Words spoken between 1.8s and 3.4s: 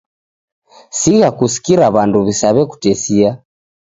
w'andu wisaw'ekutesia.